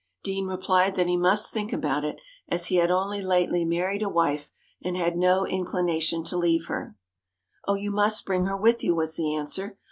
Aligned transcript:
Deane 0.23 0.47
replied 0.47 0.95
that 0.95 1.05
he 1.05 1.15
must 1.15 1.53
think 1.53 1.71
about 1.71 2.03
it, 2.03 2.19
as 2.47 2.65
he 2.65 2.77
had 2.77 2.89
only 2.89 3.21
lately 3.21 3.63
married 3.63 4.01
a 4.01 4.09
wife, 4.09 4.49
and 4.83 4.97
had 4.97 5.15
no 5.15 5.45
inclination 5.45 6.23
to 6.23 6.35
leave 6.37 6.65
her. 6.65 6.95
"Oh, 7.67 7.75
you 7.75 7.91
must 7.91 8.25
bring 8.25 8.45
her 8.45 8.57
with 8.57 8.83
you!" 8.83 8.95
was 8.95 9.15
the 9.15 9.35
answer. 9.35 9.77